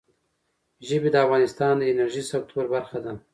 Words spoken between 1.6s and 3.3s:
د انرژۍ سکتور برخه ده.